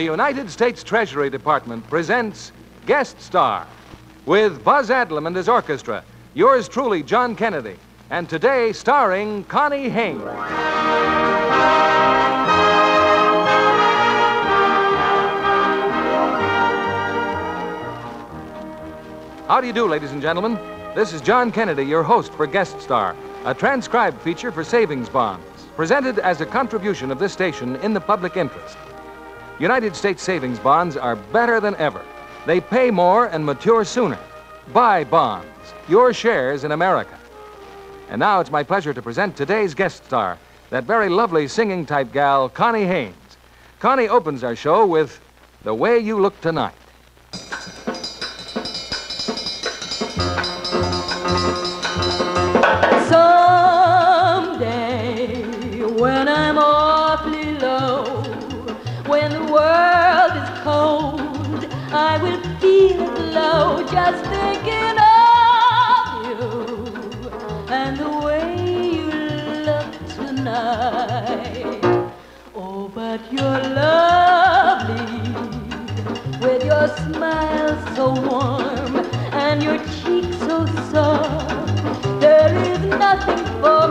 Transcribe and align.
The 0.00 0.06
United 0.06 0.50
States 0.50 0.82
Treasury 0.82 1.28
Department 1.28 1.86
presents 1.90 2.52
Guest 2.86 3.20
Star 3.20 3.66
with 4.24 4.64
Buzz 4.64 4.88
Adlam 4.88 5.26
and 5.26 5.36
his 5.36 5.48
orchestra. 5.48 6.02
Yours 6.32 6.68
truly, 6.68 7.02
John 7.02 7.36
Kennedy. 7.36 7.76
And 8.08 8.26
today, 8.26 8.72
starring 8.72 9.44
Connie 9.44 9.90
Haynes. 9.90 10.22
How 19.48 19.60
do 19.60 19.66
you 19.66 19.72
do, 19.72 19.86
ladies 19.86 20.12
and 20.12 20.22
gentlemen? 20.22 20.58
This 20.92 21.12
is 21.12 21.20
John 21.20 21.52
Kennedy, 21.52 21.84
your 21.84 22.02
host 22.02 22.32
for 22.32 22.48
Guest 22.48 22.80
Star, 22.80 23.14
a 23.44 23.54
transcribed 23.54 24.20
feature 24.22 24.50
for 24.50 24.64
savings 24.64 25.08
bonds, 25.08 25.46
presented 25.76 26.18
as 26.18 26.40
a 26.40 26.46
contribution 26.46 27.12
of 27.12 27.20
this 27.20 27.32
station 27.32 27.76
in 27.76 27.94
the 27.94 28.00
public 28.00 28.36
interest. 28.36 28.76
United 29.60 29.94
States 29.94 30.20
savings 30.20 30.58
bonds 30.58 30.96
are 30.96 31.14
better 31.14 31.60
than 31.60 31.76
ever. 31.76 32.04
They 32.44 32.60
pay 32.60 32.90
more 32.90 33.26
and 33.26 33.46
mature 33.46 33.84
sooner. 33.84 34.18
Buy 34.72 35.04
bonds, 35.04 35.46
your 35.88 36.12
shares 36.12 36.64
in 36.64 36.72
America. 36.72 37.16
And 38.08 38.18
now 38.18 38.40
it's 38.40 38.50
my 38.50 38.64
pleasure 38.64 38.92
to 38.92 39.00
present 39.00 39.36
today's 39.36 39.74
guest 39.74 40.04
star, 40.04 40.38
that 40.70 40.84
very 40.84 41.08
lovely 41.08 41.46
singing 41.46 41.86
type 41.86 42.12
gal, 42.12 42.48
Connie 42.48 42.84
Haynes. 42.84 43.36
Connie 43.78 44.08
opens 44.08 44.42
our 44.42 44.56
show 44.56 44.84
with 44.86 45.20
The 45.62 45.72
Way 45.72 46.00
You 46.00 46.18
Look 46.18 46.40
Tonight. 46.40 46.74
So 77.96 78.12
warm 78.14 78.96
and 79.32 79.62
your 79.62 79.78
cheeks 79.78 80.38
so 80.38 80.66
soft. 80.92 82.02
There 82.20 82.54
is 82.72 82.80
nothing 82.86 83.44
for 83.60 83.89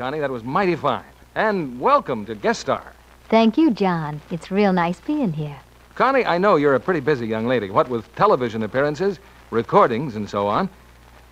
Connie. 0.00 0.18
That 0.18 0.30
was 0.30 0.42
mighty 0.42 0.76
fine. 0.76 1.04
And 1.34 1.78
welcome 1.78 2.24
to 2.24 2.34
Guest 2.34 2.60
Star. 2.60 2.94
Thank 3.28 3.58
you, 3.58 3.70
John. 3.70 4.18
It's 4.30 4.50
real 4.50 4.72
nice 4.72 4.98
being 4.98 5.30
here. 5.30 5.60
Connie, 5.94 6.24
I 6.24 6.38
know 6.38 6.56
you're 6.56 6.74
a 6.74 6.80
pretty 6.80 7.00
busy 7.00 7.26
young 7.26 7.46
lady, 7.46 7.68
what 7.68 7.86
with 7.90 8.10
television 8.16 8.62
appearances, 8.62 9.18
recordings, 9.50 10.16
and 10.16 10.26
so 10.26 10.46
on. 10.46 10.70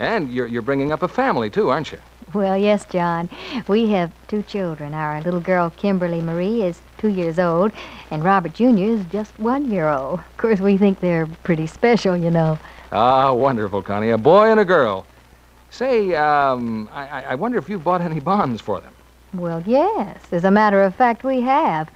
And 0.00 0.30
you're, 0.30 0.46
you're 0.46 0.60
bringing 0.60 0.92
up 0.92 1.02
a 1.02 1.08
family, 1.08 1.48
too, 1.48 1.70
aren't 1.70 1.92
you? 1.92 1.98
Well, 2.34 2.58
yes, 2.58 2.84
John. 2.84 3.30
We 3.68 3.88
have 3.92 4.12
two 4.26 4.42
children. 4.42 4.92
Our 4.92 5.22
little 5.22 5.40
girl, 5.40 5.70
Kimberly 5.70 6.20
Marie, 6.20 6.62
is 6.62 6.78
two 6.98 7.08
years 7.08 7.38
old, 7.38 7.72
and 8.10 8.22
Robert 8.22 8.52
Jr. 8.52 8.80
is 8.80 9.04
just 9.06 9.32
one 9.38 9.70
year 9.70 9.88
old. 9.88 10.18
Of 10.18 10.36
course, 10.36 10.60
we 10.60 10.76
think 10.76 11.00
they're 11.00 11.26
pretty 11.42 11.68
special, 11.68 12.14
you 12.18 12.30
know. 12.30 12.58
Ah, 12.92 13.32
wonderful, 13.32 13.80
Connie. 13.80 14.10
A 14.10 14.18
boy 14.18 14.50
and 14.50 14.60
a 14.60 14.64
girl. 14.66 15.06
Say, 15.70 16.14
um, 16.14 16.88
I, 16.92 17.24
I- 17.24 17.34
wonder 17.34 17.58
if 17.58 17.68
you've 17.68 17.84
bought 17.84 18.00
any 18.00 18.20
bonds 18.20 18.60
for 18.60 18.80
them. 18.80 18.92
Well, 19.34 19.62
yes. 19.66 20.18
As 20.32 20.44
a 20.44 20.50
matter 20.50 20.82
of 20.82 20.94
fact, 20.94 21.22
we 21.24 21.40
have. 21.42 21.90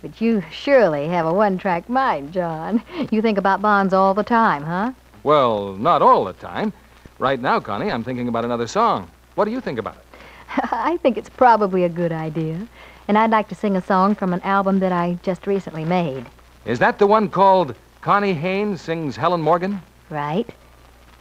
But 0.00 0.20
you 0.20 0.42
surely 0.52 1.08
have 1.08 1.26
a 1.26 1.32
one-track 1.32 1.88
mind, 1.88 2.32
John. 2.32 2.82
You 3.10 3.20
think 3.20 3.36
about 3.36 3.60
bonds 3.60 3.92
all 3.92 4.14
the 4.14 4.22
time, 4.22 4.62
huh? 4.62 4.92
Well, 5.24 5.74
not 5.74 6.02
all 6.02 6.24
the 6.24 6.34
time. 6.34 6.72
Right 7.18 7.40
now, 7.40 7.58
Connie, 7.58 7.90
I'm 7.90 8.04
thinking 8.04 8.28
about 8.28 8.44
another 8.44 8.68
song. 8.68 9.10
What 9.34 9.46
do 9.46 9.50
you 9.50 9.60
think 9.60 9.78
about 9.80 9.96
it? 9.96 10.04
I 10.72 10.98
think 10.98 11.18
it's 11.18 11.28
probably 11.28 11.82
a 11.82 11.88
good 11.88 12.12
idea. 12.12 12.66
And 13.08 13.18
I'd 13.18 13.30
like 13.30 13.48
to 13.48 13.56
sing 13.56 13.76
a 13.76 13.82
song 13.82 14.14
from 14.14 14.32
an 14.32 14.40
album 14.42 14.78
that 14.78 14.92
I 14.92 15.18
just 15.24 15.46
recently 15.48 15.84
made. 15.84 16.26
Is 16.64 16.78
that 16.78 16.98
the 17.00 17.06
one 17.06 17.28
called 17.28 17.74
Connie 18.00 18.34
Haynes 18.34 18.80
Sings 18.80 19.16
Helen 19.16 19.40
Morgan? 19.42 19.82
Right? 20.10 20.48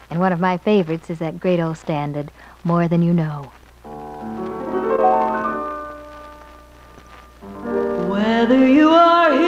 And 0.10 0.20
one 0.20 0.32
of 0.32 0.40
my 0.40 0.58
favorites 0.58 1.10
is 1.10 1.20
that 1.20 1.40
great 1.40 1.60
old 1.60 1.78
standard, 1.78 2.32
More 2.64 2.88
Than 2.88 3.02
You 3.02 3.14
Know. 3.14 3.52
Whether 8.08 8.68
you 8.68 8.90
are 8.90 9.34
here 9.34 9.47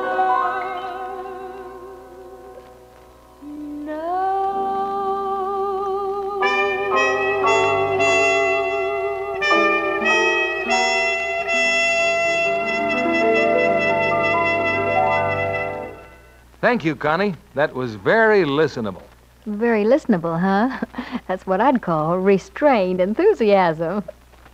Thank 16.60 16.84
you, 16.84 16.96
Connie. 16.96 17.34
That 17.54 17.72
was 17.72 17.94
very 17.94 18.44
listenable. 18.44 19.11
Very 19.46 19.82
listenable, 19.84 20.38
huh? 20.38 20.78
That's 21.26 21.46
what 21.48 21.60
I'd 21.60 21.82
call 21.82 22.18
restrained 22.18 23.00
enthusiasm. 23.00 24.04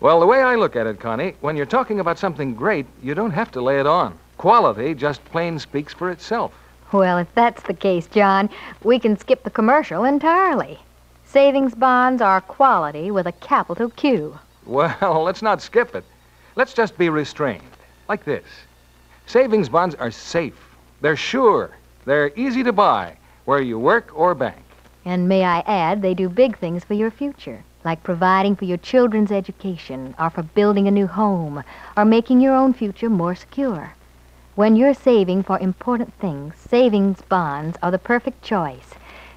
Well, 0.00 0.18
the 0.18 0.26
way 0.26 0.40
I 0.40 0.54
look 0.54 0.76
at 0.76 0.86
it, 0.86 0.98
Connie, 0.98 1.34
when 1.40 1.56
you're 1.56 1.66
talking 1.66 2.00
about 2.00 2.18
something 2.18 2.54
great, 2.54 2.86
you 3.02 3.14
don't 3.14 3.32
have 3.32 3.50
to 3.52 3.60
lay 3.60 3.80
it 3.80 3.86
on. 3.86 4.18
Quality 4.38 4.94
just 4.94 5.22
plain 5.26 5.58
speaks 5.58 5.92
for 5.92 6.10
itself. 6.10 6.54
Well, 6.92 7.18
if 7.18 7.34
that's 7.34 7.62
the 7.64 7.74
case, 7.74 8.06
John, 8.06 8.48
we 8.82 8.98
can 8.98 9.18
skip 9.18 9.42
the 9.42 9.50
commercial 9.50 10.04
entirely. 10.04 10.78
Savings 11.26 11.74
bonds 11.74 12.22
are 12.22 12.40
quality 12.40 13.10
with 13.10 13.26
a 13.26 13.32
capital 13.32 13.90
Q. 13.90 14.38
Well, 14.64 15.22
let's 15.24 15.42
not 15.42 15.60
skip 15.60 15.94
it. 15.94 16.04
Let's 16.56 16.72
just 16.72 16.96
be 16.96 17.10
restrained. 17.10 17.62
Like 18.08 18.24
this 18.24 18.46
Savings 19.26 19.68
bonds 19.68 19.94
are 19.96 20.10
safe, 20.10 20.58
they're 21.02 21.14
sure, 21.14 21.76
they're 22.06 22.32
easy 22.36 22.62
to 22.62 22.72
buy, 22.72 23.18
where 23.44 23.60
you 23.60 23.78
work 23.78 24.10
or 24.14 24.34
bank. 24.34 24.64
And 25.08 25.26
may 25.26 25.42
I 25.42 25.60
add, 25.60 26.02
they 26.02 26.12
do 26.12 26.28
big 26.28 26.58
things 26.58 26.84
for 26.84 26.92
your 26.92 27.10
future, 27.10 27.64
like 27.82 28.02
providing 28.02 28.54
for 28.54 28.66
your 28.66 28.76
children's 28.76 29.32
education, 29.32 30.14
or 30.18 30.28
for 30.28 30.42
building 30.42 30.86
a 30.86 30.90
new 30.90 31.06
home, 31.06 31.64
or 31.96 32.04
making 32.04 32.42
your 32.42 32.54
own 32.54 32.74
future 32.74 33.08
more 33.08 33.34
secure. 33.34 33.94
When 34.54 34.76
you're 34.76 34.92
saving 34.92 35.44
for 35.44 35.58
important 35.60 36.12
things, 36.20 36.56
savings 36.56 37.22
bonds 37.22 37.78
are 37.82 37.90
the 37.90 37.98
perfect 37.98 38.42
choice. 38.42 38.90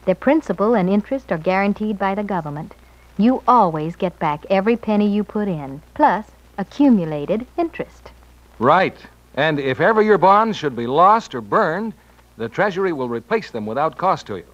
Their 0.04 0.16
principal 0.16 0.74
and 0.74 0.90
interest 0.90 1.32
are 1.32 1.38
guaranteed 1.38 1.98
by 1.98 2.16
the 2.16 2.24
government. 2.24 2.75
You 3.18 3.42
always 3.48 3.96
get 3.96 4.20
back 4.20 4.46
every 4.50 4.75
penny 4.75 5.08
you 5.08 5.24
put 5.24 5.48
in, 5.48 5.82
plus 5.94 6.25
accumulated 6.58 7.48
interest. 7.56 8.12
Right. 8.60 8.98
And 9.36 9.58
if 9.58 9.80
ever 9.80 10.01
your 10.01 10.18
bonds 10.18 10.58
should 10.58 10.75
be 10.75 10.86
lost 10.86 11.34
or 11.34 11.40
burned, 11.40 11.94
the 12.36 12.50
Treasury 12.50 12.92
will 12.92 13.08
replace 13.08 13.51
them 13.51 13.66
without 13.66 13.98
cost 13.98 14.28
to 14.28 14.36
you. 14.36 14.46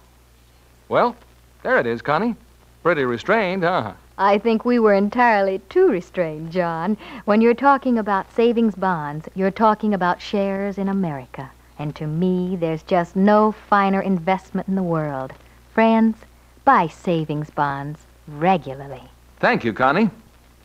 Well, 0.88 1.16
there 1.62 1.78
it 1.78 1.86
is, 1.86 2.00
Connie. 2.00 2.34
Pretty 2.82 3.04
restrained, 3.04 3.62
huh? 3.62 3.92
I 4.16 4.38
think 4.38 4.64
we 4.64 4.78
were 4.78 4.94
entirely 4.94 5.60
too 5.68 5.88
restrained, 5.88 6.50
John. 6.50 6.96
When 7.24 7.40
you're 7.40 7.54
talking 7.54 7.98
about 7.98 8.32
savings 8.32 8.74
bonds, 8.74 9.28
you're 9.34 9.50
talking 9.50 9.94
about 9.94 10.20
shares 10.20 10.78
in 10.78 10.88
America. 10.88 11.50
And 11.78 11.94
to 11.96 12.06
me, 12.06 12.56
there's 12.56 12.82
just 12.82 13.14
no 13.14 13.52
finer 13.52 14.00
investment 14.00 14.66
in 14.66 14.74
the 14.74 14.82
world. 14.82 15.32
Friends, 15.72 16.16
buy 16.64 16.88
savings 16.88 17.50
bonds 17.50 18.00
regularly. 18.26 19.02
Thank 19.38 19.64
you, 19.64 19.72
Connie. 19.72 20.10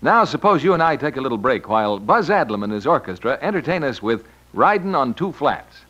Now, 0.02 0.26
suppose 0.26 0.64
you 0.64 0.74
and 0.74 0.82
I 0.82 0.96
take 0.96 1.18
a 1.18 1.22
little 1.22 1.38
break 1.38 1.70
while 1.70 2.00
Buzz 2.00 2.30
Adlam 2.30 2.64
and 2.64 2.74
his 2.74 2.88
orchestra 2.88 3.38
entertain 3.42 3.84
us 3.84 4.02
with 4.02 4.26
Riding 4.54 4.96
on 4.96 5.14
Two 5.14 5.32
Flats. 5.32 5.82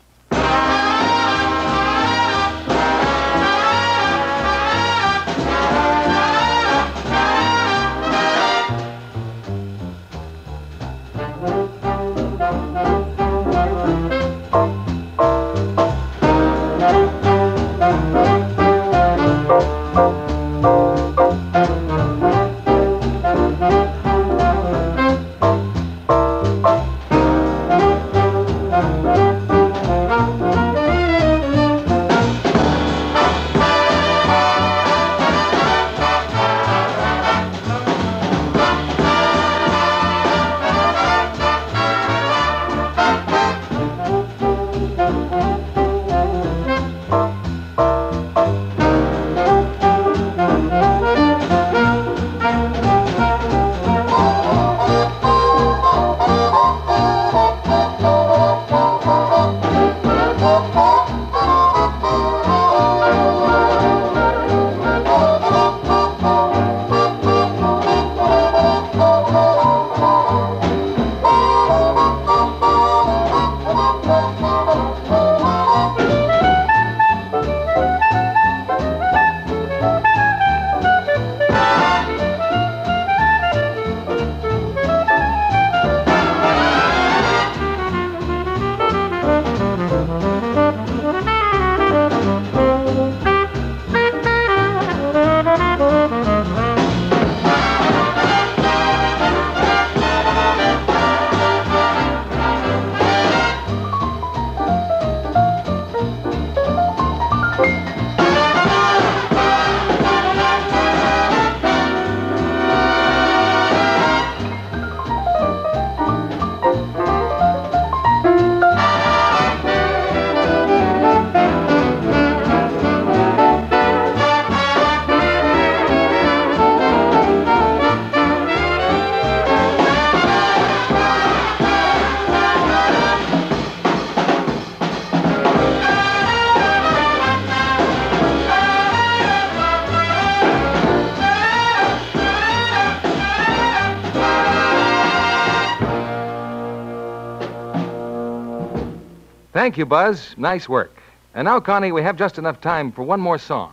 Thank 149.64 149.78
you, 149.78 149.86
Buzz. 149.86 150.34
Nice 150.36 150.68
work. 150.68 150.94
And 151.34 151.46
now, 151.46 151.58
Connie, 151.58 151.90
we 151.90 152.02
have 152.02 152.18
just 152.18 152.36
enough 152.36 152.60
time 152.60 152.92
for 152.92 153.02
one 153.02 153.18
more 153.18 153.38
song. 153.38 153.72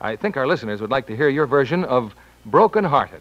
I 0.00 0.16
think 0.16 0.38
our 0.38 0.46
listeners 0.46 0.80
would 0.80 0.88
like 0.88 1.06
to 1.08 1.14
hear 1.14 1.28
your 1.28 1.44
version 1.44 1.84
of 1.84 2.14
Broken 2.46 2.82
Hearted. 2.82 3.20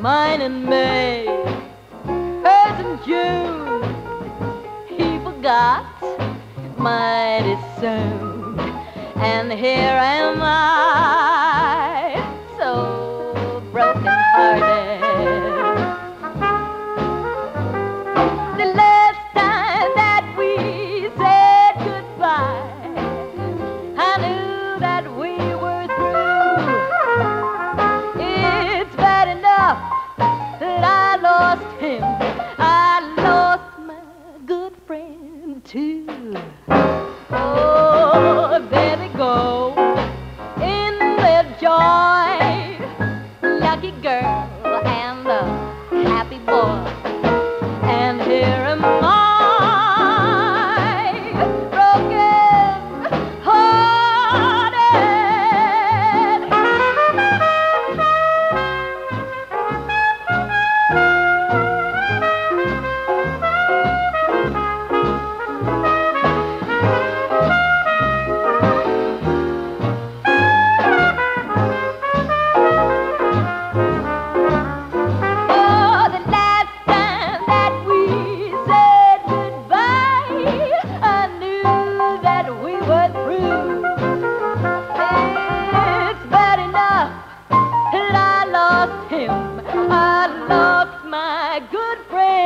Mine 0.00 0.42
in 0.42 0.64
May, 0.64 1.26
hers 2.06 2.78
in 2.84 2.98
June. 3.04 3.82
He 4.86 5.18
forgot 5.24 5.84
mighty 6.78 7.56
soon. 7.80 8.60
And 9.16 9.50
here 9.52 9.98
am 9.98 10.40
I, 10.40 11.17
my 91.60 91.66
good 91.72 91.98
friend. 92.06 92.37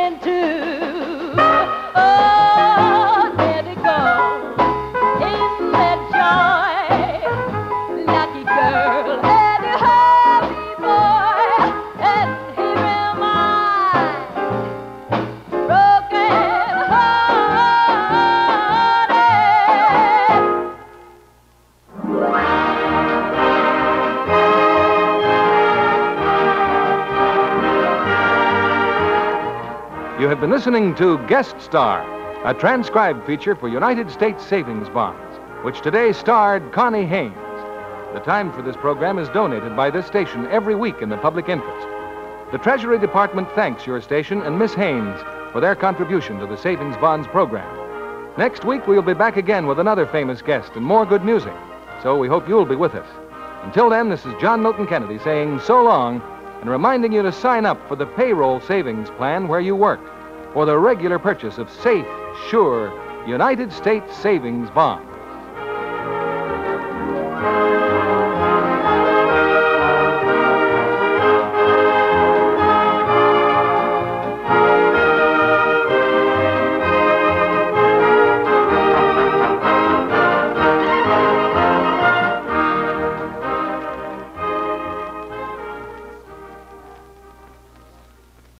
Been 30.30 30.50
listening 30.50 30.94
to 30.94 31.18
Guest 31.26 31.60
Star, 31.60 32.00
a 32.44 32.54
transcribed 32.54 33.26
feature 33.26 33.56
for 33.56 33.68
United 33.68 34.10
States 34.10 34.46
Savings 34.46 34.88
Bonds, 34.88 35.40
which 35.64 35.80
today 35.80 36.12
starred 36.12 36.70
Connie 36.70 37.06
Haynes. 37.06 37.34
The 38.14 38.20
time 38.24 38.52
for 38.52 38.62
this 38.62 38.76
program 38.76 39.18
is 39.18 39.28
donated 39.30 39.74
by 39.74 39.90
this 39.90 40.06
station 40.06 40.46
every 40.46 40.74
week 40.74 41.02
in 41.02 41.08
the 41.08 41.16
public 41.16 41.48
interest. 41.48 41.86
The 42.52 42.58
Treasury 42.58 42.98
Department 43.00 43.48
thanks 43.54 43.86
your 43.86 44.00
station 44.00 44.42
and 44.42 44.58
Miss 44.58 44.74
Haynes 44.74 45.20
for 45.50 45.60
their 45.60 45.74
contribution 45.74 46.38
to 46.38 46.46
the 46.46 46.56
Savings 46.56 46.96
Bonds 46.98 47.26
program. 47.26 48.36
Next 48.38 48.64
week, 48.64 48.86
we'll 48.86 49.02
be 49.02 49.14
back 49.14 49.36
again 49.36 49.66
with 49.66 49.80
another 49.80 50.06
famous 50.06 50.40
guest 50.40 50.72
and 50.76 50.84
more 50.84 51.04
good 51.04 51.24
music. 51.24 51.54
So 52.02 52.16
we 52.16 52.28
hope 52.28 52.48
you'll 52.48 52.64
be 52.64 52.76
with 52.76 52.94
us. 52.94 53.08
Until 53.64 53.90
then, 53.90 54.08
this 54.08 54.24
is 54.24 54.34
John 54.40 54.62
Milton 54.62 54.86
Kennedy 54.86 55.18
saying 55.18 55.60
so 55.60 55.82
long 55.82 56.22
and 56.62 56.70
reminding 56.70 57.12
you 57.12 57.22
to 57.22 57.32
sign 57.32 57.66
up 57.66 57.88
for 57.88 57.96
the 57.96 58.06
payroll 58.06 58.60
savings 58.60 59.10
plan 59.10 59.48
where 59.48 59.60
you 59.60 59.74
work 59.74 60.00
for 60.52 60.64
the 60.64 60.78
regular 60.78 61.18
purchase 61.18 61.58
of 61.58 61.68
safe, 61.68 62.06
sure 62.48 62.92
United 63.26 63.72
States 63.72 64.16
savings 64.16 64.70
bonds. 64.70 65.11